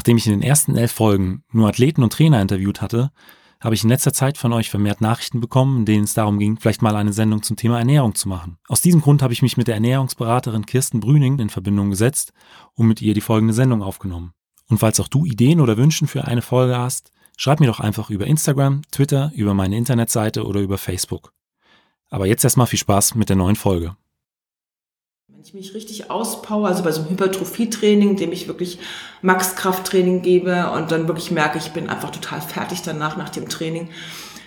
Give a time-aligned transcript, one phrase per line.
[0.00, 3.10] Nachdem ich in den ersten elf Folgen nur Athleten und Trainer interviewt hatte,
[3.60, 6.56] habe ich in letzter Zeit von euch vermehrt Nachrichten bekommen, in denen es darum ging,
[6.58, 8.56] vielleicht mal eine Sendung zum Thema Ernährung zu machen.
[8.66, 12.32] Aus diesem Grund habe ich mich mit der Ernährungsberaterin Kirsten Brüning in Verbindung gesetzt
[12.72, 14.32] und mit ihr die folgende Sendung aufgenommen.
[14.70, 18.08] Und falls auch du Ideen oder Wünschen für eine Folge hast, schreib mir doch einfach
[18.08, 21.34] über Instagram, Twitter, über meine Internetseite oder über Facebook.
[22.08, 23.96] Aber jetzt erstmal viel Spaß mit der neuen Folge.
[25.40, 28.78] Wenn ich mich richtig auspower, also bei so einem Hypertrophie-Training, dem ich wirklich
[29.22, 33.88] Max-Kraft-Training gebe und dann wirklich merke, ich bin einfach total fertig danach, nach dem Training,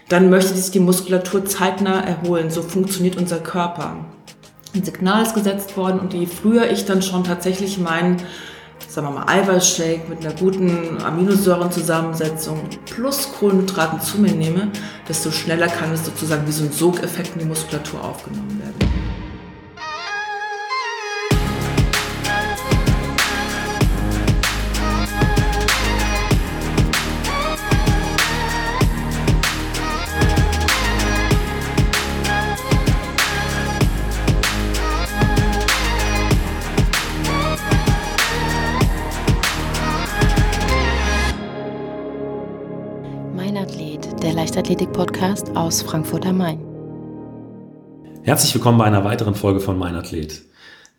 [0.07, 2.51] dann möchte sich die Muskulatur zeitnah erholen.
[2.51, 4.05] So funktioniert unser Körper.
[4.75, 8.17] Ein Signal ist gesetzt worden und je früher ich dann schon tatsächlich meinen,
[8.87, 14.71] sagen wir mal, Eiweißshake mit einer guten Aminosäurenzusammensetzung plus Kohlenhydraten zu mir nehme,
[15.09, 18.82] desto schneller kann es sozusagen wie so ein Sogeffekt in die Muskulatur aufgenommen werden.
[44.73, 46.59] Leichtathletik-Podcast aus Frankfurt am Main.
[48.23, 50.41] Herzlich willkommen bei einer weiteren Folge von Mein Athlet.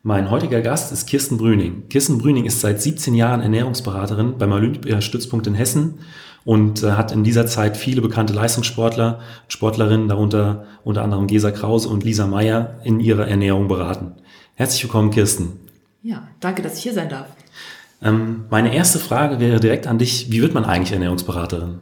[0.04, 1.88] Mein heutiger Gast ist Kirsten Brüning.
[1.88, 5.98] Kirsten Brüning ist seit 17 Jahren Ernährungsberaterin beim Olympiastützpunkt in Hessen
[6.44, 11.88] und äh, hat in dieser Zeit viele bekannte Leistungssportler, Sportlerinnen, darunter unter anderem Gesa Krause
[11.88, 14.12] und Lisa Meyer, in ihrer Ernährung beraten.
[14.54, 15.58] Herzlich willkommen, Kirsten.
[16.00, 17.26] Ja, danke, dass ich hier sein darf.
[18.02, 20.30] Ähm, meine erste Frage wäre direkt an dich.
[20.30, 21.80] Wie wird man eigentlich Ernährungsberaterin?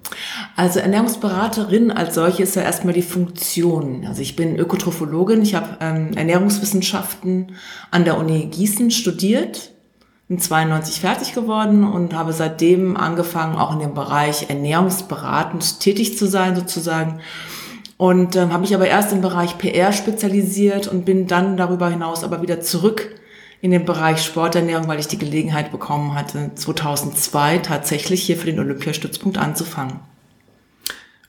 [0.56, 4.04] Also Ernährungsberaterin als solche ist ja erstmal die Funktion.
[4.06, 7.56] Also ich bin Ökotrophologin, ich habe ähm, Ernährungswissenschaften
[7.90, 9.70] an der Uni Gießen studiert,
[10.28, 16.26] bin 92 fertig geworden und habe seitdem angefangen, auch in dem Bereich ernährungsberatend tätig zu
[16.26, 17.20] sein sozusagen.
[17.96, 22.24] Und ähm, habe mich aber erst im Bereich PR spezialisiert und bin dann darüber hinaus
[22.24, 23.14] aber wieder zurück
[23.62, 28.58] in dem Bereich Sporternährung, weil ich die Gelegenheit bekommen hatte, 2002 tatsächlich hier für den
[28.58, 30.00] Olympiastützpunkt anzufangen.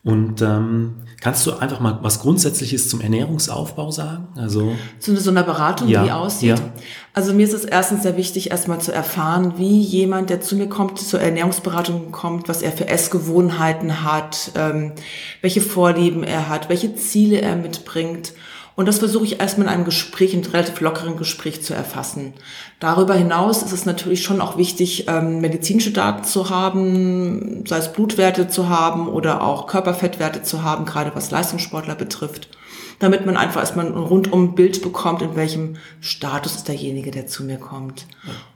[0.04, 4.28] Und ähm, kannst du einfach mal was Grundsätzliches zum Ernährungsaufbau sagen?
[4.36, 6.58] Also zu so einer Beratung, ja, wie aussieht.
[6.58, 6.74] Ja.
[7.14, 10.68] Also mir ist es erstens sehr wichtig, erstmal zu erfahren, wie jemand, der zu mir
[10.68, 14.94] kommt, zur Ernährungsberatung kommt, was er für Essgewohnheiten hat, ähm,
[15.42, 18.34] welche Vorlieben er hat, welche Ziele er mitbringt
[18.76, 22.34] und das versuche ich erstmal in einem Gespräch, in einem relativ lockeren Gespräch zu erfassen.
[22.80, 27.94] Darüber hinaus ist es natürlich schon auch wichtig, ähm, medizinische Daten zu haben, sei es
[27.94, 32.50] Blutwerte zu haben oder auch Körperfettwerte zu haben, gerade was Leistungssportler betrifft,
[32.98, 37.44] damit man einfach erstmal ein rundum Bild bekommt, in welchem Status ist derjenige, der zu
[37.44, 38.08] mir kommt.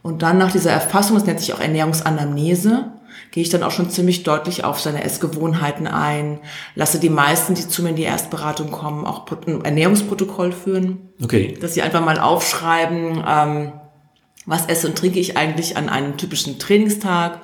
[0.01, 2.91] Und dann nach dieser Erfassung, das nennt sich auch Ernährungsanamnese,
[3.31, 6.39] gehe ich dann auch schon ziemlich deutlich auf seine Essgewohnheiten ein,
[6.75, 11.09] lasse die meisten, die zu mir in die Erstberatung kommen, auch ein Ernährungsprotokoll führen.
[11.21, 11.57] Okay.
[11.59, 13.73] Dass sie einfach mal aufschreiben, ähm,
[14.45, 17.41] was esse und trinke ich eigentlich an einem typischen Trainingstag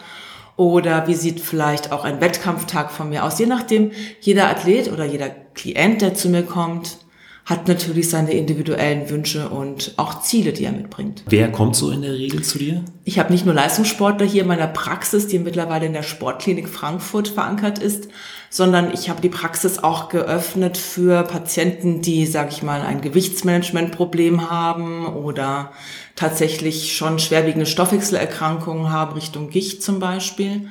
[0.56, 3.40] oder wie sieht vielleicht auch ein Wettkampftag von mir aus.
[3.40, 3.92] Je nachdem,
[4.22, 6.98] jeder Athlet oder jeder Klient, der zu mir kommt,
[7.46, 11.24] hat natürlich seine individuellen Wünsche und auch Ziele, die er mitbringt.
[11.28, 12.86] Wer kommt so in der Regel zu dir?
[13.04, 17.28] Ich habe nicht nur Leistungssportler hier in meiner Praxis, die mittlerweile in der Sportklinik Frankfurt
[17.28, 18.08] verankert ist,
[18.50, 24.50] sondern ich habe die Praxis auch geöffnet für Patienten, die, sage ich mal, ein Gewichtsmanagementproblem
[24.50, 25.72] haben oder
[26.16, 30.70] tatsächlich schon schwerwiegende Stoffwechselerkrankungen haben, Richtung Gicht zum Beispiel,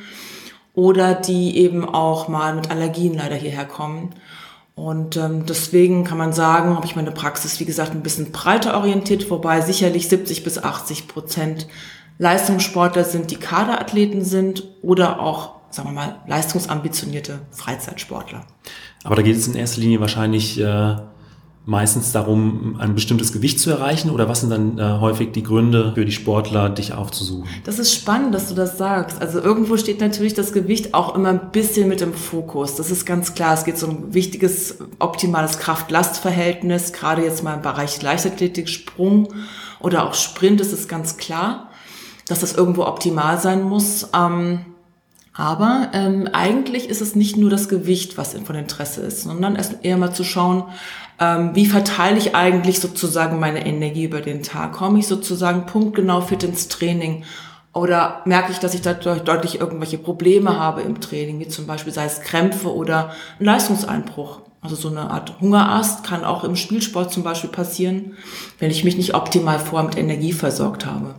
[0.75, 4.15] oder die eben auch mal mit Allergien leider hierher kommen.
[4.75, 8.77] Und ähm, deswegen kann man sagen, habe ich meine Praxis, wie gesagt, ein bisschen breiter
[8.77, 11.66] orientiert, wobei sicherlich 70 bis 80 Prozent
[12.19, 18.47] Leistungssportler sind, die Kaderathleten sind oder auch, sagen wir mal, leistungsambitionierte Freizeitsportler.
[19.05, 20.97] Aber da geht es in erster Linie wahrscheinlich äh,
[21.64, 25.92] meistens darum, ein bestimmtes Gewicht zu erreichen oder was sind dann äh, häufig die Gründe
[25.94, 27.48] für die Sportler, dich aufzusuchen?
[27.64, 29.20] Das ist spannend, dass du das sagst.
[29.20, 32.74] Also irgendwo steht natürlich das Gewicht auch immer ein bisschen mit im Fokus.
[32.74, 33.54] Das ist ganz klar.
[33.54, 36.92] Es geht so um ein wichtiges, optimales Kraft-Last-Verhältnis.
[36.92, 39.28] Gerade jetzt mal im Bereich Leichtathletik, Sprung
[39.78, 41.68] oder auch Sprint ist es ganz klar,
[42.26, 44.08] dass das irgendwo optimal sein muss.
[44.15, 44.65] Ähm,
[45.34, 49.76] aber ähm, eigentlich ist es nicht nur das Gewicht, was von Interesse ist, sondern erst
[49.82, 50.65] eher mal zu schauen,
[51.22, 54.72] ähm, wie verteile ich eigentlich sozusagen meine Energie über den Tag?
[54.72, 57.24] Komme ich sozusagen punktgenau fit ins Training?
[57.72, 61.92] Oder merke ich, dass ich dadurch deutlich irgendwelche Probleme habe im Training, wie zum Beispiel
[61.92, 64.41] sei es Krämpfe oder ein Leistungseinbruch?
[64.60, 68.16] Also so eine Art Hungerast kann auch im Spielsport zum Beispiel passieren,
[68.59, 71.15] wenn ich mich nicht optimal vorher mit Energie versorgt habe.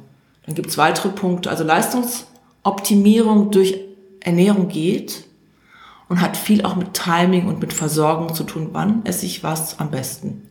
[0.45, 2.27] Dann gibt es weitere Punkte, also Leistungs
[2.63, 3.77] Optimierung durch
[4.21, 5.25] Ernährung geht
[6.13, 8.69] und hat viel auch mit Timing und mit Versorgung zu tun.
[8.71, 10.43] Wann esse ich was am besten?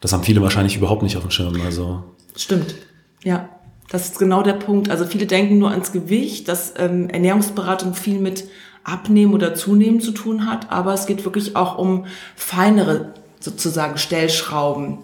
[0.00, 1.60] Das haben viele wahrscheinlich überhaupt nicht auf dem Schirm.
[1.64, 2.02] Also
[2.34, 2.74] Stimmt,
[3.22, 3.48] ja.
[3.88, 4.90] Das ist genau der Punkt.
[4.90, 8.48] Also viele denken nur ans Gewicht, dass ähm, Ernährungsberatung viel mit
[8.82, 14.98] Abnehmen oder Zunehmen zu tun hat, aber es geht wirklich auch um feinere sozusagen Stellschrauben.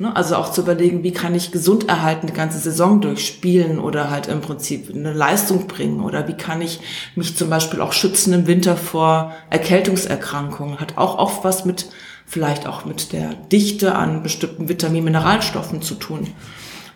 [0.00, 0.16] Ne?
[0.16, 4.28] Also auch zu überlegen, wie kann ich gesund erhalten die ganze Saison durchspielen oder halt
[4.28, 6.80] im Prinzip eine Leistung bringen oder wie kann ich
[7.16, 10.80] mich zum Beispiel auch schützen im Winter vor Erkältungserkrankungen.
[10.80, 11.90] Hat auch oft was mit
[12.24, 16.28] vielleicht auch mit der Dichte an bestimmten Vitamin-Mineralstoffen zu tun.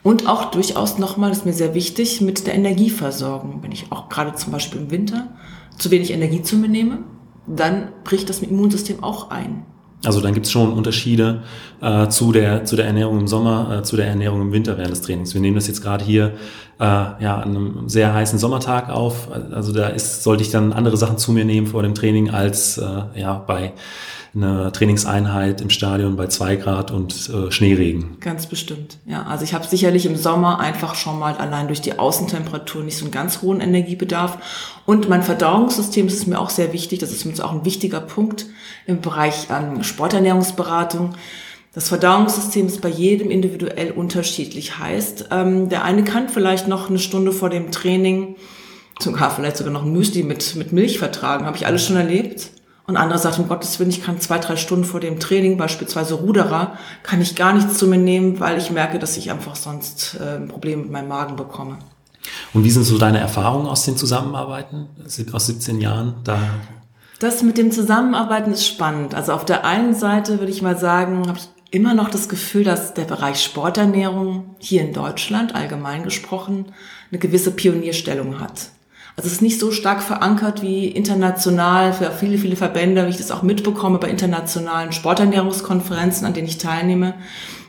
[0.03, 3.63] Und auch durchaus nochmal, ist mir sehr wichtig, mit der Energieversorgung.
[3.63, 5.29] Wenn ich auch gerade zum Beispiel im Winter
[5.77, 7.01] zu wenig Energie zu mir nehme,
[7.47, 9.67] dann bricht das Immunsystem auch ein.
[10.07, 11.43] Also dann gibt es schon Unterschiede
[11.81, 14.93] äh, zu, der, zu der Ernährung im Sommer, äh, zu der Ernährung im Winter während
[14.93, 15.35] des Trainings.
[15.35, 16.33] Wir nehmen das jetzt gerade hier
[16.79, 19.29] äh, ja, an einem sehr heißen Sommertag auf.
[19.53, 22.79] Also da ist, sollte ich dann andere Sachen zu mir nehmen vor dem Training als
[22.79, 23.73] äh, ja, bei
[24.35, 28.17] eine Trainingseinheit im Stadion bei zwei Grad und äh, Schneeregen.
[28.21, 29.25] Ganz bestimmt, ja.
[29.25, 33.05] Also ich habe sicherlich im Sommer einfach schon mal allein durch die Außentemperatur nicht so
[33.05, 34.39] einen ganz hohen Energiebedarf.
[34.87, 36.99] Und mein Verdauungssystem ist mir auch sehr wichtig.
[36.99, 38.47] Das ist mir auch ein wichtiger Punkt
[38.87, 41.15] im Bereich ähm, Sporternährungsberatung.
[41.75, 44.79] Das Verdauungssystem ist bei jedem individuell unterschiedlich.
[44.79, 48.37] Heißt, ähm, der eine kann vielleicht noch eine Stunde vor dem Training
[49.01, 51.47] sogar vielleicht sogar noch ein Müsli mit, mit Milch vertragen.
[51.47, 52.51] Habe ich alles schon erlebt.
[52.87, 56.15] Und andere sagt, um Gottes Willen, ich kann zwei, drei Stunden vor dem Training, beispielsweise
[56.15, 60.19] Ruderer, kann ich gar nichts zu mir nehmen, weil ich merke, dass ich einfach sonst
[60.21, 61.79] äh, ein Problem mit meinem Magen bekomme.
[62.53, 64.89] Und wie sind so deine Erfahrungen aus den Zusammenarbeiten
[65.33, 66.15] aus 17 Jahren?
[66.25, 66.39] Da
[67.25, 69.15] das mit dem Zusammenarbeiten ist spannend.
[69.15, 72.65] Also auf der einen Seite würde ich mal sagen, habe ich immer noch das Gefühl,
[72.65, 76.67] dass der Bereich Sporternährung hier in Deutschland allgemein gesprochen
[77.11, 78.71] eine gewisse Pionierstellung hat.
[79.17, 83.17] Also es ist nicht so stark verankert wie international für viele, viele Verbände, wie ich
[83.17, 87.15] das auch mitbekomme bei internationalen Sporternährungskonferenzen, an denen ich teilnehme.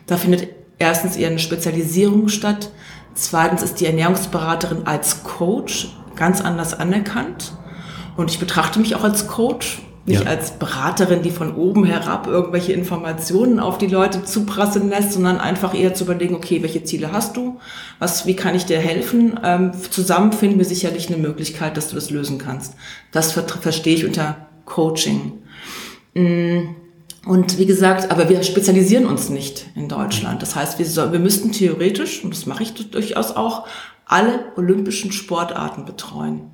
[0.08, 0.48] Da findet
[0.80, 2.72] erstens eher eine Spezialisierung statt.
[3.14, 7.54] Zweitens ist die Ernährungsberaterin als Coach ganz anders anerkannt.
[8.18, 10.30] Und ich betrachte mich auch als Coach nicht ja.
[10.30, 15.74] als Beraterin, die von oben herab irgendwelche Informationen auf die Leute zuprasseln lässt, sondern einfach
[15.74, 17.60] eher zu überlegen, okay, welche Ziele hast du?
[17.98, 19.40] Was, wie kann ich dir helfen?
[19.44, 22.76] Ähm, zusammen finden wir sicherlich eine Möglichkeit, dass du das lösen kannst.
[23.12, 25.40] Das ver verstehe ich unter Coaching.
[26.14, 26.76] Mm,
[27.26, 30.44] und wie gesagt, aber wir spezialisieren uns nicht in Deutschland.
[30.44, 33.66] Das heißt, wir, so, wir müssten theoretisch, und das mache ich durchaus auch,
[34.06, 36.52] alle olympischen Sportarten betreuen.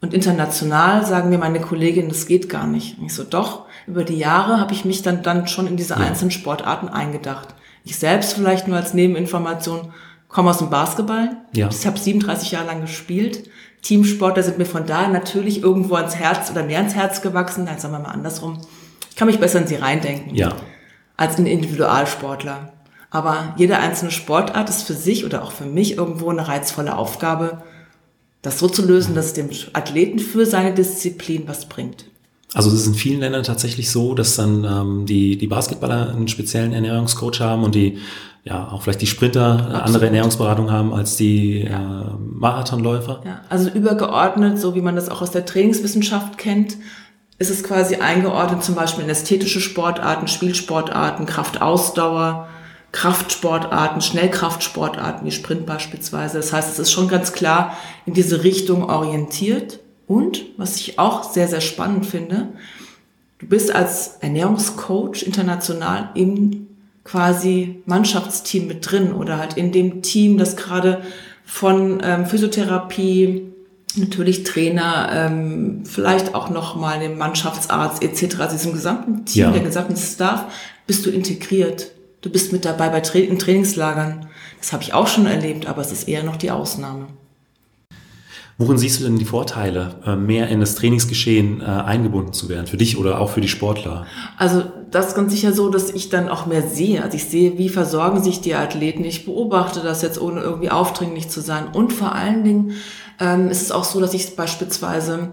[0.00, 2.98] Und international sagen mir meine Kolleginnen, das geht gar nicht.
[2.98, 5.94] Und ich so, doch, über die Jahre habe ich mich dann, dann schon in diese
[5.94, 6.00] ja.
[6.00, 7.48] einzelnen Sportarten eingedacht.
[7.84, 9.92] Ich selbst vielleicht nur als Nebeninformation
[10.28, 11.38] komme aus dem Basketball.
[11.52, 11.68] Ja.
[11.68, 13.48] Ich habe 37 Jahre lang gespielt.
[13.82, 17.66] Teamsportler sind mir von da natürlich irgendwo ans Herz oder mehr ans Herz gewachsen.
[17.66, 18.60] Dann sagen wir mal andersrum.
[19.10, 20.34] Ich kann mich besser in sie reindenken.
[20.34, 20.54] Ja.
[21.16, 22.72] Als ein Individualsportler.
[23.10, 27.62] Aber jede einzelne Sportart ist für sich oder auch für mich irgendwo eine reizvolle Aufgabe,
[28.42, 32.04] das so zu lösen, dass es dem Athleten für seine Disziplin was bringt.
[32.54, 36.28] Also es ist in vielen Ländern tatsächlich so, dass dann ähm, die, die Basketballer einen
[36.28, 37.98] speziellen Ernährungscoach haben und die
[38.44, 39.82] ja auch vielleicht die Sprinter Absolut.
[39.82, 42.02] andere Ernährungsberatung haben als die ja.
[42.02, 43.20] äh, Marathonläufer.
[43.24, 46.78] Ja, also übergeordnet, so wie man das auch aus der Trainingswissenschaft kennt,
[47.38, 52.48] ist es quasi eingeordnet zum Beispiel in ästhetische Sportarten, Spielsportarten, Kraftausdauer,
[52.92, 56.38] Kraftsportarten, Schnellkraftsportarten wie Sprint beispielsweise.
[56.38, 57.76] Das heißt, es ist schon ganz klar
[58.06, 59.80] in diese Richtung orientiert.
[60.06, 62.48] Und was ich auch sehr, sehr spannend finde,
[63.38, 66.66] du bist als Ernährungscoach international im
[67.04, 71.02] quasi Mannschaftsteam mit drin oder halt in dem Team, das gerade
[71.44, 73.52] von ähm, Physiotherapie,
[73.96, 79.50] natürlich Trainer, ähm, vielleicht auch nochmal dem Mannschaftsarzt etc., also diesem gesamten Team, ja.
[79.50, 80.44] der gesamten Staff,
[80.86, 81.92] bist du integriert.
[82.28, 84.28] Du bist mit dabei bei Tra in Trainingslagern.
[84.58, 87.06] Das habe ich auch schon erlebt, aber es ist eher noch die Ausnahme.
[88.58, 92.66] Worin siehst du denn die Vorteile, äh, mehr in das Trainingsgeschehen äh, eingebunden zu werden,
[92.66, 94.04] für dich oder auch für die Sportler?
[94.36, 97.02] Also das ist ganz sicher so, dass ich dann auch mehr sehe.
[97.02, 99.06] Also ich sehe, wie versorgen sich die Athleten.
[99.06, 101.68] Ich beobachte das jetzt, ohne irgendwie aufdringlich zu sein.
[101.72, 102.72] Und vor allen Dingen
[103.20, 105.32] ähm, ist es auch so, dass ich beispielsweise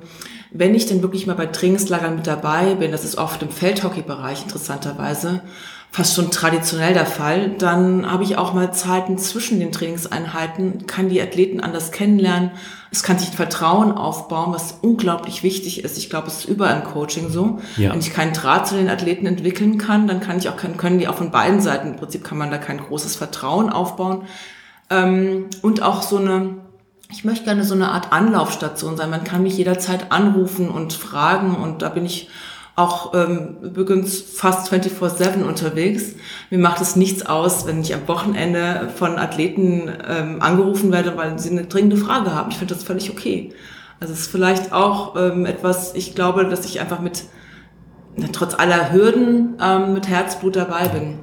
[0.57, 4.43] wenn ich denn wirklich mal bei Trainingslagern mit dabei bin, das ist oft im Feldhockey-Bereich
[4.43, 5.41] interessanterweise,
[5.95, 7.51] fast schon traditionell der Fall.
[7.57, 12.51] Dann habe ich auch mal Zeiten zwischen den Trainingseinheiten, kann die Athleten anders kennenlernen.
[12.91, 15.97] Es kann sich Vertrauen aufbauen, was unglaublich wichtig ist.
[15.97, 17.59] Ich glaube, es ist überall im Coaching so.
[17.77, 17.93] Ja.
[17.93, 21.07] Wenn ich keinen Draht zu den Athleten entwickeln kann, dann kann ich auch, können die
[21.07, 24.23] auch von beiden Seiten, im Prinzip kann man da kein großes Vertrauen aufbauen.
[24.89, 26.55] Ähm, und auch so eine,
[27.09, 29.09] ich möchte gerne so eine Art Anlaufstation sein.
[29.09, 32.27] Man kann mich jederzeit anrufen und fragen und da bin ich
[32.75, 36.15] auch ähm, übrigens fast 24-7 unterwegs.
[36.49, 41.39] Mir macht es nichts aus, wenn ich am Wochenende von Athleten ähm, angerufen werde, weil
[41.39, 42.51] sie eine dringende Frage haben.
[42.51, 43.53] Ich finde das völlig okay.
[44.01, 47.23] Also es ist vielleicht auch ähm, etwas, ich glaube, dass ich einfach mit,
[48.17, 51.19] na, trotz aller Hürden, ähm, mit Herzblut dabei bin.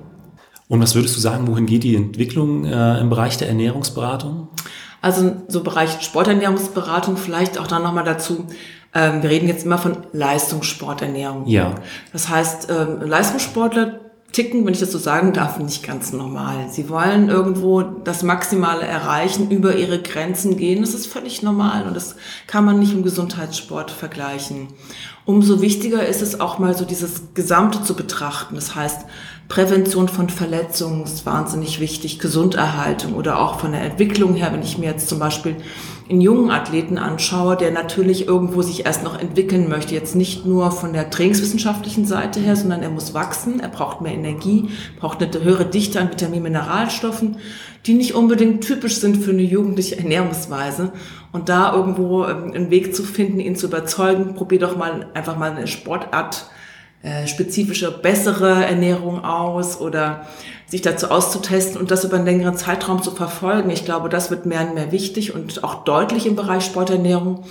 [0.69, 4.49] Und was würdest du sagen, wohin geht die Entwicklung äh, im Bereich der Ernährungsberatung?
[5.03, 8.47] Also so Bereich Sporternährungsberatung, vielleicht auch dann nochmal dazu,
[8.95, 11.47] ähm, wir reden jetzt immer von Leistungssporternährung.
[11.47, 11.75] Ja.
[12.13, 14.01] Das heißt, ähm, Leistungssportler
[14.33, 16.69] ticken, wenn ich das so sagen darf, nicht ganz normal.
[16.71, 20.81] Sie wollen irgendwo das Maximale erreichen, über ihre Grenzen gehen.
[20.81, 24.69] Das ist völlig normal und das kann man nicht im Gesundheitssport vergleichen.
[25.25, 28.55] Umso wichtiger ist es auch mal so dieses Gesamte zu betrachten.
[28.55, 29.03] Das heißt,
[29.49, 34.79] Prävention von Verletzungen ist wahnsinnig wichtig, Gesunderhaltung oder auch von der Entwicklung her, wenn ich
[34.79, 35.57] mir jetzt zum Beispiel
[36.13, 40.71] einen jungen Athleten anschaue, der natürlich irgendwo sich erst noch entwickeln möchte, jetzt nicht nur
[40.71, 44.69] von der trainingswissenschaftlichen Seite her, sondern er muss wachsen, er braucht mehr Energie,
[45.01, 47.39] braucht eine höhere Dichte an Vitamin, Mineralstoffen,
[47.87, 50.93] die nicht unbedingt typisch sind für eine jugendliche Ernährungsweise.
[51.33, 55.39] Und da irgendwo ähm, einen Weg zu finden, ihn zu überzeugen, probier doch mal einfach
[55.39, 56.47] mal eine Sportart
[57.03, 60.27] äh, spezifische, bessere Ernährung aus oder
[60.67, 63.71] sich dazu auszutesten und das über einen längeren Zeitraum zu verfolgen.
[63.71, 67.45] Ich glaube, das wird mehr und mehr wichtig und auch deutlich im Bereich Sporternährung.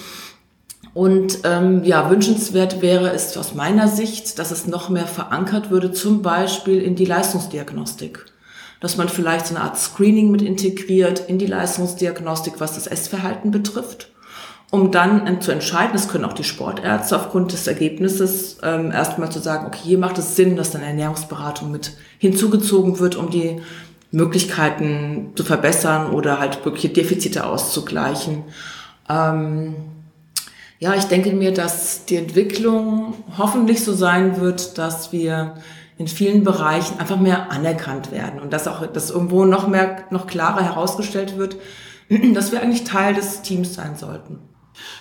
[0.94, 5.92] Und ähm, ja, wünschenswert wäre es aus meiner Sicht, dass es noch mehr verankert würde,
[5.92, 8.26] zum Beispiel in die Leistungsdiagnostik.
[8.80, 13.52] Dass man vielleicht so eine Art Screening mit integriert in die Leistungsdiagnostik, was das Essverhalten
[13.52, 14.11] betrifft
[14.72, 19.40] um dann zu entscheiden, das können auch die Sportärzte aufgrund des Ergebnisses ähm, erstmal zu
[19.40, 23.62] sagen, okay, hier macht es Sinn, dass dann Ernährungsberatung mit hinzugezogen wird, um die
[24.12, 28.46] Möglichkeiten zu verbessern oder halt wirkliche Defizite auszugleichen.
[29.10, 29.76] Ähm,
[30.80, 35.56] ja, ich denke mir, dass die Entwicklung hoffentlich so sein wird, dass wir
[35.98, 40.28] in vielen Bereichen einfach mehr anerkannt werden und dass auch das irgendwo noch mehr, noch
[40.28, 41.58] klarer herausgestellt wird,
[42.34, 44.40] dass wir eigentlich Teil des Teams sein sollten.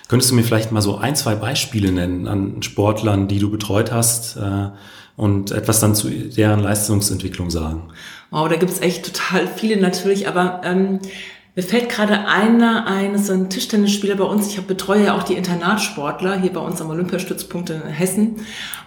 [0.07, 3.91] Könntest du mir vielleicht mal so ein, zwei Beispiele nennen an Sportlern, die du betreut
[3.91, 4.69] hast äh,
[5.15, 7.89] und etwas dann zu deren Leistungsentwicklung sagen?
[8.29, 10.99] Wow, da gibt es echt total viele natürlich, aber ähm,
[11.53, 14.47] mir fällt gerade einer ein, so ein Tischtennisspieler bei uns.
[14.47, 18.37] Ich hab, betreue ja auch die Internatsportler hier bei uns am Olympiastützpunkt in Hessen.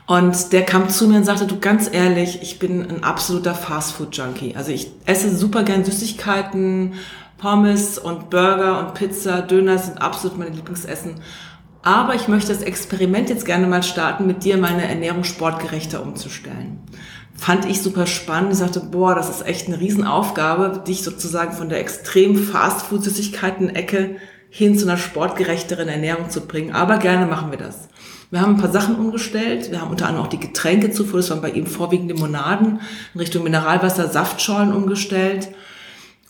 [0.06, 4.56] Und der kam zu mir und sagte, du ganz ehrlich, ich bin ein absoluter Fastfood-Junkie.
[4.56, 6.94] Also ich esse super gern Süßigkeiten,
[7.38, 11.16] Pommes und Burger und Pizza, Döner sind absolut meine Lieblingsessen.
[11.82, 16.78] Aber ich möchte das Experiment jetzt gerne mal starten, mit dir meine Ernährung sportgerechter umzustellen.
[17.36, 18.52] Fand ich super spannend.
[18.52, 24.16] Ich sagte, boah, das ist echt eine Riesenaufgabe, dich sozusagen von der extrem Fastfood-Süßigkeiten-Ecke
[24.48, 26.72] hin zu einer sportgerechteren Ernährung zu bringen.
[26.72, 27.88] Aber gerne machen wir das.
[28.30, 29.70] Wir haben ein paar Sachen umgestellt.
[29.70, 32.80] Wir haben unter anderem auch die Getränke zuvor, das waren bei ihm vorwiegend Limonaden,
[33.12, 35.48] in Richtung Mineralwasser, Saftschorlen umgestellt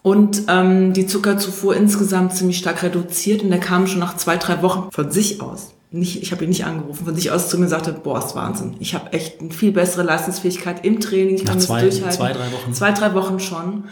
[0.04, 4.60] und ähm, die Zuckerzufuhr insgesamt ziemlich stark reduziert und der kam schon nach zwei, drei
[4.60, 5.70] Wochen von sich aus.
[5.90, 8.76] Nicht, ich habe ihn nicht angerufen, von sich aus zu mir sagte, boah, ist Wahnsinn.
[8.80, 11.36] Ich habe echt eine viel bessere Leistungsfähigkeit im Training.
[11.36, 12.18] Ich kann nach zwei, das durchhalten.
[12.18, 12.74] Zwei, drei Wochen.
[12.74, 13.84] Zwei, drei Wochen schon.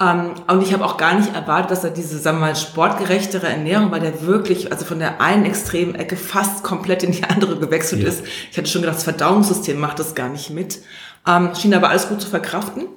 [0.00, 3.46] Ähm, und ich habe auch gar nicht erwartet, dass er diese, sagen wir mal, sportgerechtere
[3.46, 7.56] Ernährung, weil der wirklich, also von der einen extremen Ecke fast komplett in die andere
[7.56, 8.08] gewechselt ja.
[8.08, 8.24] ist.
[8.50, 10.80] Ich hatte schon gedacht, das Verdauungssystem macht das gar nicht mit.
[11.24, 12.88] Ähm, schien aber alles gut zu verkraften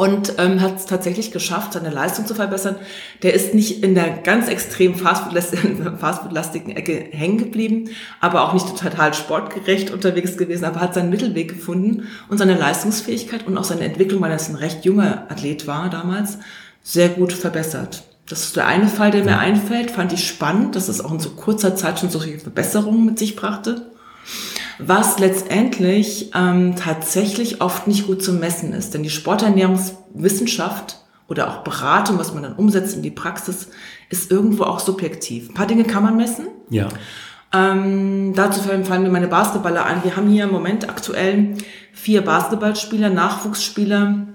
[0.00, 2.76] und ähm, hat es tatsächlich geschafft, seine Leistung zu verbessern.
[3.22, 9.12] Der ist nicht in der ganz extrem fastfood-lastigen Ecke hängen geblieben, aber auch nicht total
[9.12, 14.22] sportgerecht unterwegs gewesen, aber hat seinen Mittelweg gefunden und seine Leistungsfähigkeit und auch seine Entwicklung,
[14.22, 16.38] weil er ein recht junger Athlet war damals,
[16.82, 18.02] sehr gut verbessert.
[18.26, 21.20] Das ist der eine Fall, der mir einfällt, fand ich spannend, dass es auch in
[21.20, 23.90] so kurzer Zeit schon solche Verbesserungen mit sich brachte
[24.86, 28.94] was letztendlich ähm, tatsächlich oft nicht gut zu messen ist.
[28.94, 33.68] Denn die Sporternährungswissenschaft oder auch Beratung, was man dann umsetzt in die Praxis,
[34.08, 35.48] ist irgendwo auch subjektiv.
[35.48, 36.48] Ein paar Dinge kann man messen.
[36.68, 36.88] Ja.
[37.52, 40.04] Ähm, dazu fallen mir meine Basketballer an.
[40.04, 41.54] Wir haben hier im Moment aktuell
[41.92, 44.26] vier Basketballspieler, Nachwuchsspieler,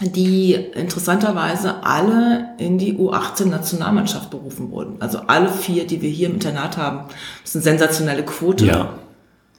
[0.00, 4.96] die interessanterweise alle in die U18-Nationalmannschaft berufen wurden.
[5.00, 7.08] Also alle vier, die wir hier im Internat haben.
[7.42, 8.66] Das ist eine sensationelle Quote.
[8.66, 8.94] Ja.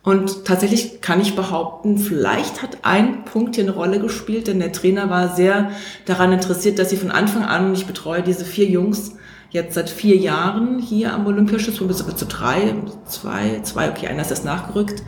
[0.03, 4.73] Und tatsächlich kann ich behaupten, vielleicht hat ein Punkt hier eine Rolle gespielt, denn der
[4.73, 5.71] Trainer war sehr
[6.05, 9.13] daran interessiert, dass sie von Anfang an, ich betreue diese vier Jungs
[9.49, 14.31] jetzt seit vier Jahren hier am Olympiastützpunkt, bis zu drei, zwei, zwei, okay, einer ist
[14.31, 15.03] erst nachgerückt.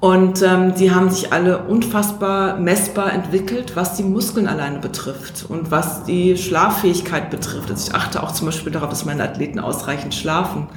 [0.00, 5.70] Und ähm, die haben sich alle unfassbar messbar entwickelt, was die Muskeln alleine betrifft und
[5.70, 7.70] was die Schlaffähigkeit betrifft.
[7.70, 10.68] Also ich achte auch zum Beispiel darauf, dass meine Athleten ausreichend schlafen.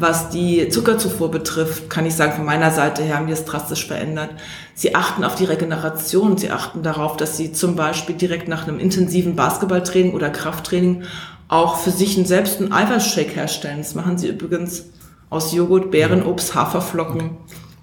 [0.00, 3.86] Was die Zuckerzufuhr betrifft, kann ich sagen, von meiner Seite her haben die es drastisch
[3.86, 4.30] verändert.
[4.74, 6.36] Sie achten auf die Regeneration.
[6.36, 11.04] Sie achten darauf, dass sie zum Beispiel direkt nach einem intensiven Basketballtraining oder Krafttraining
[11.46, 13.78] auch für sich selbst einen Eiweißshake herstellen.
[13.78, 14.86] Das machen sie übrigens
[15.30, 17.36] aus Joghurt, Beeren, Obst, Haferflocken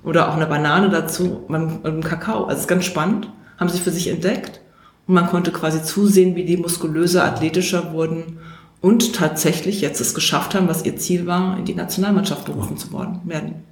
[0.04, 2.46] oder auch eine Banane dazu und einem Kakao.
[2.46, 4.62] Also es ist ganz spannend, haben sie für sich entdeckt
[5.08, 8.40] und man konnte quasi zusehen, wie die muskulöser, athletischer wurden
[8.82, 12.92] und tatsächlich jetzt es geschafft haben, was ihr Ziel war, in die Nationalmannschaft berufen zu
[12.92, 13.64] werden.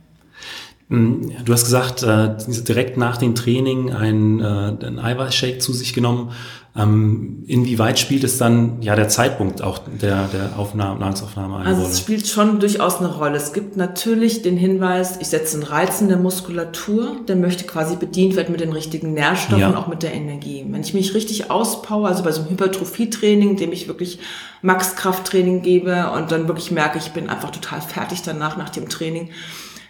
[0.89, 5.93] Hm, du hast gesagt, äh, direkt nach dem Training einen, äh, einen Eiweißshake zu sich
[5.93, 6.31] genommen.
[6.75, 11.81] Ähm, inwieweit spielt es dann ja der Zeitpunkt auch der, der Aufnahme, Nahrungsaufnahme eine also
[11.81, 11.93] Rolle?
[11.93, 13.37] es spielt schon durchaus eine Rolle.
[13.37, 17.95] Es gibt natürlich den Hinweis, ich setze einen Reiz in der Muskulatur, der möchte quasi
[17.95, 19.75] bedient werden mit den richtigen Nährstoffen, ja.
[19.75, 20.63] auch mit der Energie.
[20.69, 24.19] Wenn ich mich richtig auspower, also bei so einem Hypertrophie-Training, dem ich wirklich
[24.61, 29.29] Max-Kraft-Training gebe und dann wirklich merke, ich bin einfach total fertig danach, nach dem Training,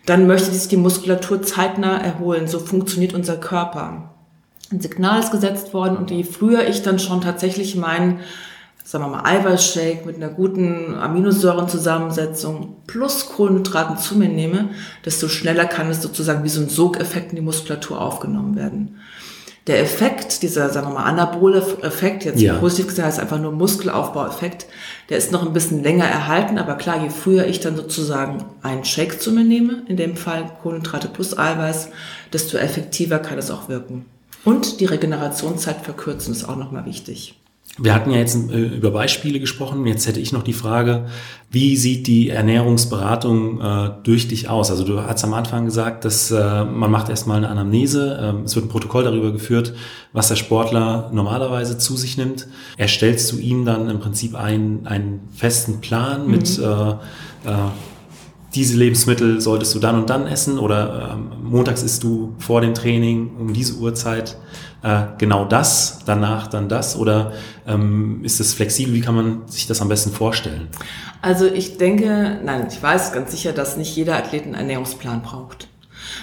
[0.05, 2.47] dann möchte sich die Muskulatur zeitnah erholen.
[2.47, 4.15] So funktioniert unser Körper
[4.71, 8.19] ein Signal ist gesetzt worden und je früher ich dann schon tatsächlich meinen,
[8.83, 14.69] sagen wir mal, Eiweißshake mit einer guten Aminosäurenzusammensetzung plus Kohlenhydraten zu mir nehme,
[15.05, 18.99] desto schneller kann es sozusagen wie so ein Sogeffekt in die Muskulatur aufgenommen werden.
[19.67, 22.55] Der Effekt, dieser, sagen wir mal, anabole Effekt, jetzt ja.
[22.55, 24.65] positiv gesagt heißt einfach nur Muskelaufbaueffekt,
[25.09, 28.83] der ist noch ein bisschen länger erhalten, aber klar, je früher ich dann sozusagen einen
[28.83, 31.89] Shake zu mir nehme, in dem Fall Kohlenhydrate plus Eiweiß,
[32.33, 34.05] desto effektiver kann es auch wirken.
[34.43, 37.35] Und die Regenerationszeit verkürzen ist auch nochmal wichtig.
[37.81, 39.85] Wir hatten ja jetzt äh, über Beispiele gesprochen.
[39.85, 41.05] Jetzt hätte ich noch die Frage,
[41.49, 44.69] wie sieht die Ernährungsberatung äh, durch dich aus?
[44.69, 48.19] Also du hast am Anfang gesagt, dass äh, man macht erstmal eine Anamnese.
[48.21, 49.73] Ähm, es wird ein Protokoll darüber geführt,
[50.11, 52.47] was der Sportler normalerweise zu sich nimmt.
[52.75, 56.31] Erstellst du ihm dann im Prinzip einen, einen festen Plan mhm.
[56.31, 56.95] mit äh, äh,
[58.55, 62.73] diese Lebensmittel solltest du dann und dann essen oder ähm, montags isst du vor dem
[62.73, 64.37] Training um diese Uhrzeit
[64.81, 67.33] äh, genau das, danach dann das oder
[67.67, 68.93] ähm, ist es flexibel?
[68.93, 70.67] Wie kann man sich das am besten vorstellen?
[71.21, 75.67] Also ich denke, nein, ich weiß ganz sicher, dass nicht jeder Athlet einen Ernährungsplan braucht.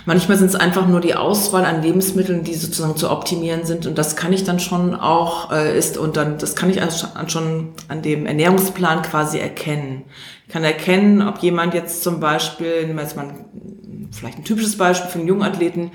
[0.07, 3.87] Manchmal sind es einfach nur die Auswahl an Lebensmitteln, die sozusagen zu optimieren sind.
[3.87, 6.81] Und das kann ich dann schon auch, äh, ist, und dann, das kann ich
[7.27, 10.05] schon an dem Ernährungsplan quasi erkennen.
[10.47, 14.45] Ich kann erkennen, ob jemand jetzt zum Beispiel, nehmen wir jetzt mal ein, vielleicht ein
[14.45, 15.91] typisches Beispiel für einen Jungathleten,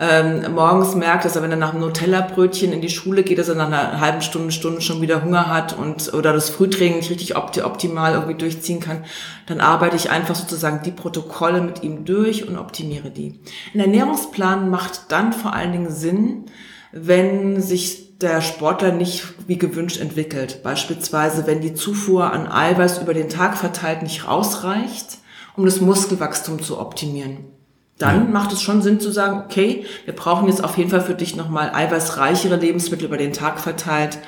[0.00, 3.50] ähm, morgens merkt, dass er, wenn er nach einem Nutella-Brötchen in die Schule geht, dass
[3.50, 7.10] er nach einer halben Stunde, Stunde schon wieder Hunger hat und oder das Frühtraining nicht
[7.10, 9.04] richtig optimal irgendwie durchziehen kann,
[9.44, 13.40] dann arbeite ich einfach sozusagen die Protokolle mit ihm durch und optimiere die.
[13.74, 16.46] Ein Ernährungsplan macht dann vor allen Dingen Sinn,
[16.92, 20.62] wenn sich der Sportler nicht wie gewünscht entwickelt.
[20.62, 25.18] Beispielsweise, wenn die Zufuhr an Eiweiß über den Tag verteilt nicht ausreicht,
[25.56, 27.59] um das Muskelwachstum zu optimieren.
[28.00, 28.30] Dann ja.
[28.30, 31.36] macht es schon Sinn zu sagen, okay, wir brauchen jetzt auf jeden Fall für dich
[31.36, 34.18] nochmal eiweißreichere Lebensmittel über den Tag verteilt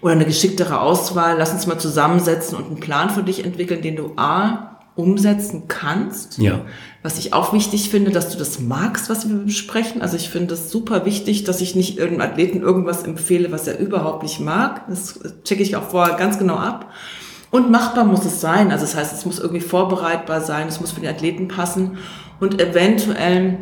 [0.00, 1.36] oder eine geschicktere Auswahl.
[1.38, 6.38] Lass uns mal zusammensetzen und einen Plan für dich entwickeln, den du A umsetzen kannst.
[6.38, 6.62] Ja.
[7.02, 10.02] Was ich auch wichtig finde, dass du das magst, was wir besprechen.
[10.02, 13.78] Also ich finde es super wichtig, dass ich nicht irgendeinem Athleten irgendwas empfehle, was er
[13.78, 14.88] überhaupt nicht mag.
[14.88, 16.92] Das checke ich auch vorher ganz genau ab.
[17.50, 18.72] Und machbar muss es sein.
[18.72, 21.98] Also das heißt, es muss irgendwie vorbereitbar sein, es muss für den Athleten passen.
[22.40, 23.58] Und eventuell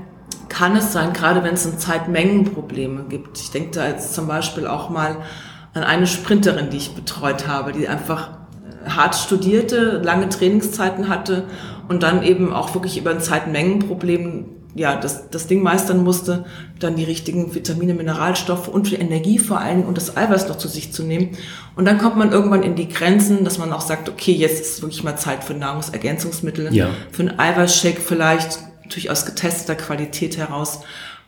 [0.48, 3.38] kann es sein, gerade wenn es ein Zeitmengenprobleme gibt.
[3.38, 5.18] Ich denke da jetzt zum Beispiel auch mal
[5.74, 8.30] an eine Sprinterin, die ich betreut habe, die einfach
[8.86, 11.44] hart studierte, lange Trainingszeiten hatte
[11.88, 16.44] und dann eben auch wirklich über ein Zeitmengenproblem ja, das, das Ding meistern musste,
[16.78, 20.68] dann die richtigen Vitamine, Mineralstoffe und die Energie vor allem und das Eiweiß noch zu
[20.68, 21.30] sich zu nehmen.
[21.76, 24.82] Und dann kommt man irgendwann in die Grenzen, dass man auch sagt, okay, jetzt ist
[24.82, 26.90] wirklich mal Zeit für Nahrungsergänzungsmittel, ja.
[27.10, 30.80] für einen Eiweißshake vielleicht, natürlich aus getesteter Qualität heraus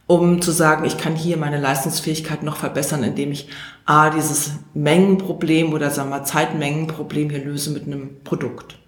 [0.09, 3.49] um zu sagen, ich kann hier meine Leistungsfähigkeit noch verbessern, indem ich
[3.85, 8.79] A, dieses Mengenproblem oder sagen wir Zeitmengenproblem hier löse mit einem Produkt.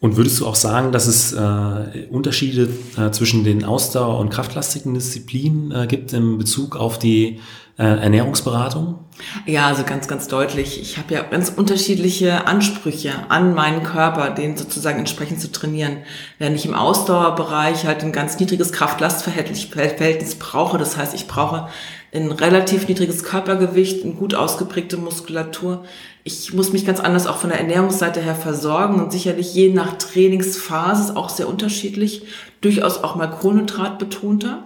[0.00, 4.94] Und würdest du auch sagen, dass es äh, Unterschiede äh, zwischen den Ausdauer- und kraftlastigen
[4.94, 7.40] Disziplinen äh, gibt im Bezug auf die
[7.78, 8.98] äh, Ernährungsberatung?
[9.46, 10.80] Ja, also ganz, ganz deutlich.
[10.80, 15.98] Ich habe ja ganz unterschiedliche Ansprüche an meinen Körper, den sozusagen entsprechend zu trainieren.
[16.38, 21.68] Während ich im Ausdauerbereich halt ein ganz niedriges Kraft-Last-Verhältnis brauche, das heißt, ich brauche
[22.16, 25.84] ein relativ niedriges Körpergewicht, eine gut ausgeprägte Muskulatur.
[26.24, 29.96] Ich muss mich ganz anders auch von der Ernährungsseite her versorgen und sicherlich je nach
[29.96, 32.22] Trainingsphase auch sehr unterschiedlich,
[32.60, 34.64] durchaus auch mal Kohlenhydrat betonter.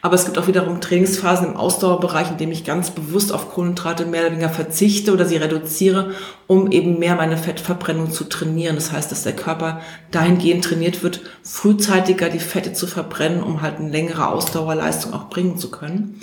[0.00, 4.06] Aber es gibt auch wiederum Trainingsphasen im Ausdauerbereich, in dem ich ganz bewusst auf Kohlenhydrate
[4.06, 6.12] mehr oder weniger verzichte oder sie reduziere,
[6.46, 8.76] um eben mehr meine Fettverbrennung zu trainieren.
[8.76, 13.76] Das heißt, dass der Körper dahingehend trainiert wird, frühzeitiger die Fette zu verbrennen, um halt
[13.76, 16.20] eine längere Ausdauerleistung auch bringen zu können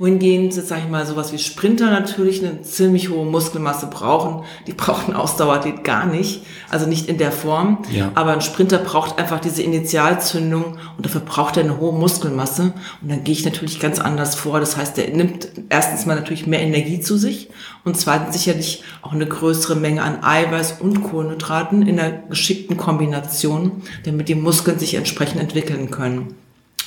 [0.00, 4.44] wohingehend, sage ich mal, sowas wie Sprinter natürlich eine ziemlich hohe Muskelmasse brauchen.
[4.66, 7.82] Die brauchen Ausdauerathlet gar nicht, also nicht in der Form.
[7.92, 8.10] Ja.
[8.14, 12.72] Aber ein Sprinter braucht einfach diese Initialzündung und dafür braucht er eine hohe Muskelmasse.
[13.02, 14.58] Und dann gehe ich natürlich ganz anders vor.
[14.58, 17.50] Das heißt, er nimmt erstens mal natürlich mehr Energie zu sich
[17.84, 23.82] und zweitens sicherlich auch eine größere Menge an Eiweiß und Kohlenhydraten in einer geschickten Kombination,
[24.04, 26.39] damit die Muskeln sich entsprechend entwickeln können.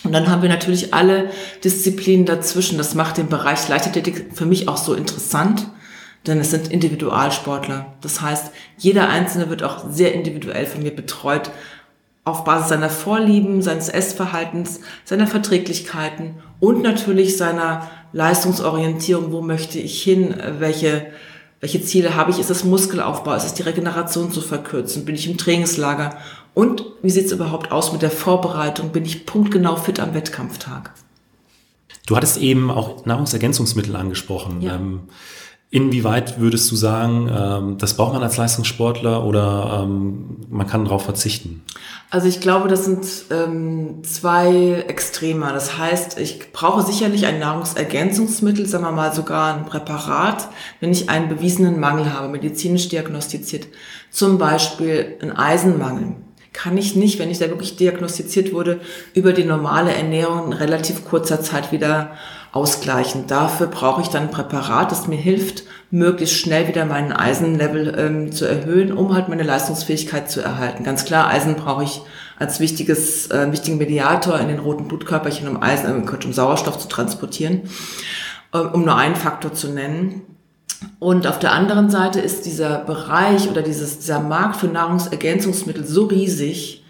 [0.03, 1.29] Und dann haben wir natürlich alle
[1.63, 2.77] Disziplinen dazwischen.
[2.77, 5.67] Das macht den Bereich Leichtathletik für mich auch so interessant,
[6.27, 7.93] denn es sind Individualsportler.
[8.01, 11.51] Das heißt, jeder Einzelne wird auch sehr individuell von mir betreut,
[12.25, 19.33] auf Basis seiner Vorlieben, seines Essverhaltens, seiner Verträglichkeiten und natürlich seiner Leistungsorientierung.
[19.33, 20.35] Wo möchte ich hin?
[20.59, 21.07] Welche
[21.63, 22.39] welche Ziele habe ich?
[22.39, 23.35] Ist es Muskelaufbau?
[23.35, 25.05] Ist es die Regeneration zu verkürzen?
[25.05, 26.17] Bin ich im Trainingslager?
[26.53, 28.91] Und wie sieht es überhaupt aus mit der Vorbereitung?
[28.91, 30.93] Bin ich punktgenau fit am Wettkampftag?
[32.05, 34.61] Du hattest eben auch Nahrungsergänzungsmittel angesprochen.
[34.61, 34.75] Ja.
[34.75, 35.01] Ähm,
[35.73, 41.03] Inwieweit würdest du sagen, ähm, das braucht man als Leistungssportler oder ähm, man kann darauf
[41.03, 41.63] verzichten?
[42.11, 45.51] Also ich glaube, das sind ähm, zwei Extreme.
[45.51, 50.47] Das heißt, ich brauche sicherlich ein Nahrungsergänzungsmittel, sagen wir mal sogar ein Präparat,
[50.79, 53.65] wenn ich einen bewiesenen Mangel habe, medizinisch diagnostiziert.
[54.11, 56.17] Zum Beispiel einen Eisenmangel
[56.53, 58.79] kann ich nicht, wenn ich da wirklich diagnostiziert wurde,
[59.13, 62.11] über die normale Ernährung in relativ kurzer Zeit wieder
[62.51, 63.25] ausgleichen.
[63.27, 68.31] Dafür brauche ich dann ein Präparat, das mir hilft, möglichst schnell wieder meinen Eisenlevel ähm,
[68.31, 70.83] zu erhöhen, um halt meine Leistungsfähigkeit zu erhalten.
[70.83, 72.01] Ganz klar, Eisen brauche ich
[72.37, 76.87] als wichtiges, äh, wichtigen Mediator in den roten Blutkörperchen, um Eisen, äh, um Sauerstoff zu
[76.87, 77.63] transportieren,
[78.53, 80.21] äh, um nur einen Faktor zu nennen.
[80.99, 86.05] Und auf der anderen Seite ist dieser Bereich oder dieses, dieser Markt für Nahrungsergänzungsmittel so
[86.05, 86.83] riesig,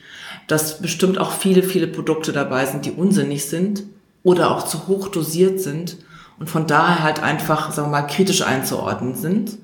[0.48, 3.84] dass bestimmt auch viele, viele Produkte dabei sind, die unsinnig sind
[4.24, 5.98] oder auch zu hoch dosiert sind
[6.40, 9.58] und von daher halt einfach, sagen wir mal, kritisch einzuordnen sind.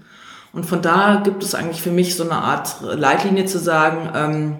[0.52, 4.60] Und von daher gibt es eigentlich für mich so eine Art Leitlinie zu sagen, ähm,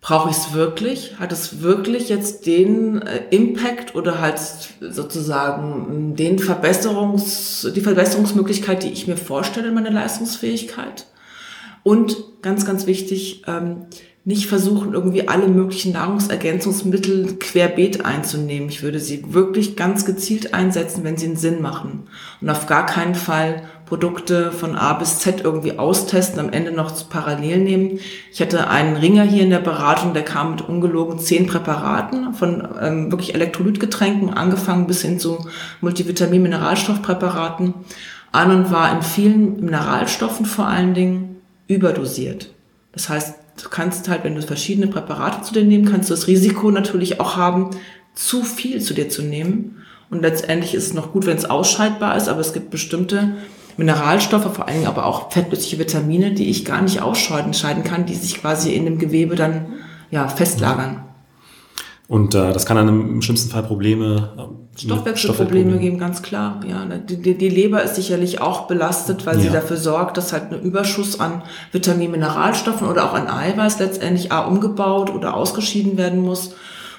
[0.00, 1.18] brauche ich es wirklich?
[1.18, 4.40] Hat es wirklich jetzt den äh, Impact oder halt
[4.80, 11.06] sozusagen den Verbesserungs, die Verbesserungsmöglichkeit, die ich mir vorstelle in meiner Leistungsfähigkeit?
[11.82, 13.86] Und ganz, ganz wichtig, ähm,
[14.28, 18.68] nicht versuchen, irgendwie alle möglichen Nahrungsergänzungsmittel querbeet einzunehmen.
[18.68, 22.08] Ich würde sie wirklich ganz gezielt einsetzen, wenn sie einen Sinn machen.
[22.42, 26.92] Und auf gar keinen Fall Produkte von A bis Z irgendwie austesten, am Ende noch
[27.08, 28.00] parallel nehmen.
[28.30, 32.68] Ich hatte einen Ringer hier in der Beratung, der kam mit ungelogen zehn Präparaten von
[32.82, 35.48] ähm, wirklich Elektrolytgetränken, angefangen bis hin zu
[35.80, 37.72] Multivitamin-Mineralstoffpräparaten
[38.30, 42.50] an und war in vielen Mineralstoffen vor allen Dingen überdosiert.
[42.92, 46.26] Das heißt, du kannst halt, wenn du verschiedene Präparate zu dir nehmen, kannst du das
[46.26, 47.70] Risiko natürlich auch haben,
[48.14, 49.82] zu viel zu dir zu nehmen.
[50.10, 53.36] Und letztendlich ist es noch gut, wenn es ausscheidbar ist, aber es gibt bestimmte
[53.78, 58.14] Mineralstoffe, vor allen Dingen aber auch fettlösliche Vitamine, die ich gar nicht ausscheiden kann, die
[58.14, 59.74] sich quasi in dem Gewebe dann
[60.10, 61.04] ja, festlagern.
[62.08, 64.32] Und äh, das kann dann im schlimmsten Fall Probleme.
[64.36, 66.60] Äh, Stoffwechselprobleme geben, ganz klar.
[66.66, 69.42] Ja, die, die, die Leber ist sicherlich auch belastet, weil ja.
[69.42, 74.32] sie dafür sorgt, dass halt ein Überschuss an Vitamin, Mineralstoffen oder auch an Eiweiß letztendlich
[74.32, 76.54] A umgebaut oder ausgeschieden werden muss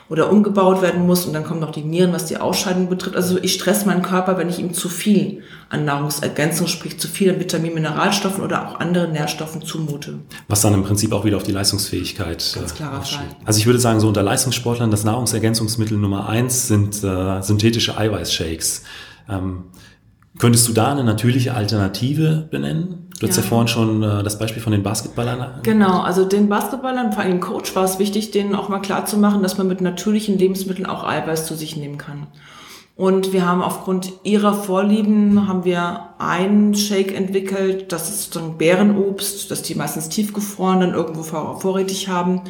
[0.10, 1.26] oder umgebaut werden muss.
[1.26, 3.16] Und dann kommen noch die Nieren, was die Ausscheidung betrifft.
[3.16, 7.30] Also ich stress meinen Körper, wenn ich ihm zu viel an Nahrungsergänzung, sprich zu viel
[7.32, 10.20] an Vitamin, Mineralstoffen oder auch anderen Nährstoffen zumute.
[10.48, 13.26] Was dann im Prinzip auch wieder auf die Leistungsfähigkeit Ganz klarer Fall.
[13.46, 18.84] Also ich würde sagen, so unter Leistungssportlern das Nahrungsergänzungsmittel Nummer eins sind äh, synthetische Eiweißshakes.
[19.30, 19.66] Ähm,
[20.40, 23.10] Könntest du da eine natürliche Alternative benennen?
[23.20, 25.60] Du hast ja, ja vorhin schon äh, das Beispiel von den Basketballern.
[25.64, 29.18] Genau, also den Basketballern, vor allem Coach, war es wichtig, denen auch mal klar zu
[29.18, 32.28] machen, dass man mit natürlichen Lebensmitteln auch Eiweiß zu sich nehmen kann.
[32.96, 38.58] Und wir haben aufgrund ihrer Vorlieben haben wir einen Shake entwickelt, das ist so ein
[38.58, 42.42] Bärenobst, das die meistens tiefgefroren dann irgendwo vorrätig haben.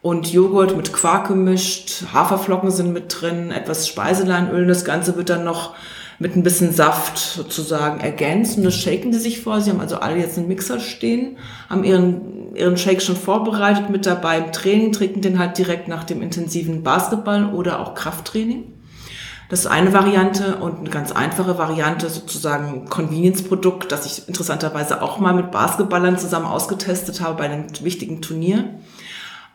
[0.00, 4.66] Und Joghurt mit Quark gemischt, Haferflocken sind mit drin, etwas Speiseleinöl.
[4.66, 5.74] Das Ganze wird dann noch
[6.18, 8.64] mit ein bisschen Saft sozusagen ergänzen.
[8.64, 9.60] Das shaken die sich vor.
[9.60, 11.36] Sie haben also alle jetzt einen Mixer stehen,
[11.68, 16.04] haben ihren, ihren Shake schon vorbereitet mit dabei im Training, trinken den halt direkt nach
[16.04, 18.72] dem intensiven Basketball oder auch Krafttraining.
[19.48, 25.20] Das ist eine Variante und eine ganz einfache Variante, sozusagen Convenience-Produkt, das ich interessanterweise auch
[25.20, 28.80] mal mit Basketballern zusammen ausgetestet habe bei einem wichtigen Turnier.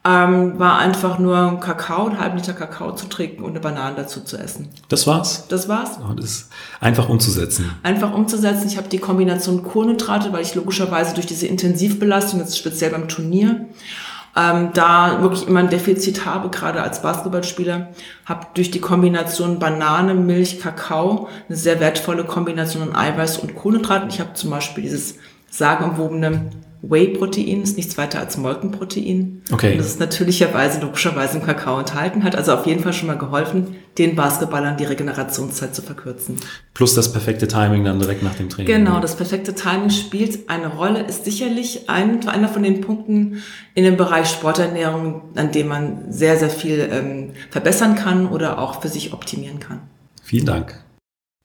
[0.03, 4.21] Ähm, war einfach nur Kakao, einen halben Liter Kakao zu trinken und eine Banane dazu
[4.21, 4.69] zu essen.
[4.89, 5.47] Das war's?
[5.47, 5.99] Das war's.
[5.99, 7.69] Oh, das ist einfach umzusetzen.
[7.83, 8.67] Einfach umzusetzen.
[8.67, 13.67] Ich habe die Kombination Kohlenhydrate, weil ich logischerweise durch diese Intensivbelastung, jetzt speziell beim Turnier,
[14.35, 17.89] ähm, da wirklich immer ein Defizit habe, gerade als Basketballspieler,
[18.25, 24.09] habe durch die Kombination Banane, Milch, Kakao eine sehr wertvolle Kombination an Eiweiß und Kohlenhydraten.
[24.09, 25.15] Ich habe zum Beispiel dieses
[25.51, 26.49] sagenumwobene
[26.83, 29.43] Whey-Protein ist nichts weiter als Molkenprotein.
[29.51, 29.73] Okay.
[29.73, 33.17] Und das ist natürlicherweise, logischerweise im Kakao enthalten, hat also auf jeden Fall schon mal
[33.17, 36.37] geholfen, den Basketballern die Regenerationszeit zu verkürzen.
[36.73, 38.73] Plus das perfekte Timing dann direkt nach dem Training.
[38.73, 43.43] Genau, das perfekte Timing spielt eine Rolle, ist sicherlich ein, einer von den Punkten
[43.75, 48.81] in dem Bereich Sporternährung, an dem man sehr, sehr viel ähm, verbessern kann oder auch
[48.81, 49.81] für sich optimieren kann.
[50.23, 50.80] Vielen Dank.